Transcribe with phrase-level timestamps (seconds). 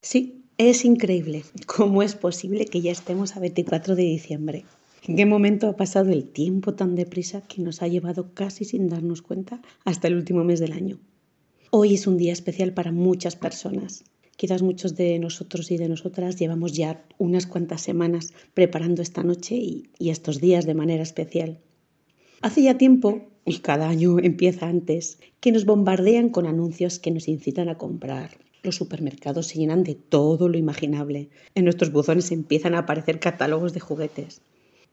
[0.00, 1.42] Sí, es increíble.
[1.66, 4.64] ¿Cómo es posible que ya estemos a 24 de diciembre?
[5.06, 8.88] ¿En qué momento ha pasado el tiempo tan deprisa que nos ha llevado casi sin
[8.88, 11.00] darnos cuenta hasta el último mes del año?
[11.70, 14.04] Hoy es un día especial para muchas personas.
[14.36, 19.56] Quizás muchos de nosotros y de nosotras llevamos ya unas cuantas semanas preparando esta noche
[19.56, 21.58] y, y estos días de manera especial.
[22.40, 27.26] Hace ya tiempo, y cada año empieza antes, que nos bombardean con anuncios que nos
[27.26, 31.30] incitan a comprar, los supermercados se llenan de todo lo imaginable.
[31.54, 34.40] En nuestros buzones empiezan a aparecer catálogos de juguetes.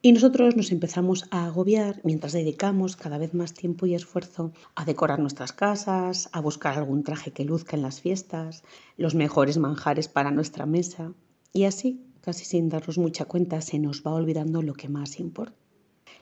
[0.02, 4.86] Y nosotros nos empezamos a agobiar mientras dedicamos cada vez más tiempo y esfuerzo a
[4.86, 8.64] decorar nuestras casas, a buscar algún traje que luzca en las fiestas,
[8.98, 11.14] los mejores manjares para nuestra mesa.
[11.54, 15.58] Y así, casi sin darnos mucha cuenta, se nos va olvidando lo que más importa.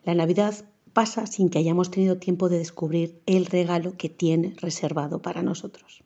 [0.05, 5.21] La Navidad pasa sin que hayamos tenido tiempo de descubrir el regalo que tiene reservado
[5.21, 6.03] para nosotros.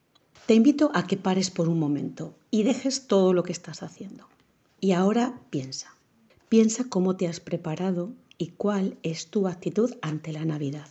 [0.47, 4.29] Te invito a que pares por un momento y dejes todo lo que estás haciendo.
[4.79, 5.93] Y ahora piensa,
[6.47, 10.87] piensa cómo te has preparado y cuál es tu actitud ante la Navidad.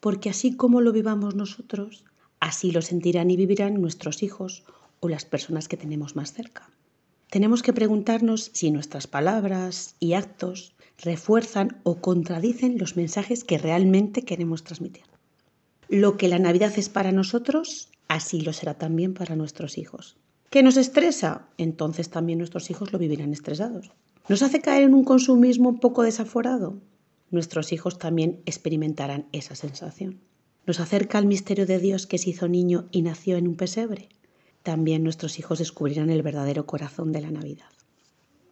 [0.00, 2.06] Porque así como lo vivamos nosotros,
[2.40, 4.64] así lo sentirán y vivirán nuestros hijos
[5.00, 6.70] o las personas que tenemos más cerca.
[7.28, 14.22] Tenemos que preguntarnos si nuestras palabras y actos refuerzan o contradicen los mensajes que realmente
[14.22, 15.04] queremos transmitir.
[15.90, 20.16] Lo que la Navidad es para nosotros así lo será también para nuestros hijos.
[20.50, 21.48] ¿Qué nos estresa?
[21.56, 23.90] Entonces también nuestros hijos lo vivirán estresados.
[24.28, 26.78] ¿Nos hace caer en un consumismo un poco desaforado?
[27.30, 30.20] Nuestros hijos también experimentarán esa sensación.
[30.66, 34.10] ¿Nos acerca al misterio de Dios que se hizo niño y nació en un pesebre?
[34.62, 37.72] También nuestros hijos descubrirán el verdadero corazón de la Navidad.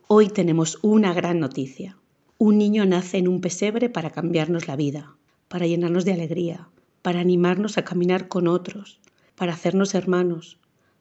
[0.08, 1.98] Hoy tenemos una gran noticia.
[2.38, 5.16] Un niño nace en un pesebre para cambiarnos la vida,
[5.48, 6.70] para llenarnos de alegría,
[7.02, 9.00] para animarnos a caminar con otros,
[9.40, 10.58] para hacernos hermanos,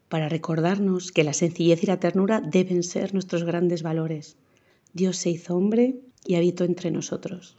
[0.08, 4.38] para recordarnos que la sencillez y la ternura deben ser nuestros grandes valores.
[4.94, 7.58] Dios se hizo hombre y habitó entre nosotros.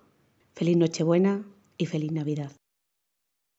[0.55, 1.45] Feliz Nochebuena
[1.77, 2.51] y feliz Navidad.